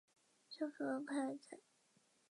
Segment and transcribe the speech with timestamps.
[0.49, 1.59] 首府凯尔采。